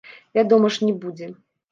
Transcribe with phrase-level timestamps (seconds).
[0.37, 1.29] Вядома ж, не будзе.